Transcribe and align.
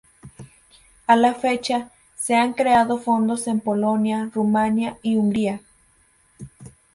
A 1.05 1.15
la 1.15 1.35
fecha, 1.35 1.91
se 2.17 2.33
han 2.33 2.53
creado 2.53 2.97
fondos 2.97 3.45
en 3.45 3.59
Polonia, 3.59 4.31
Rumania 4.33 4.97
y 5.03 5.15
Hungría. 5.15 5.61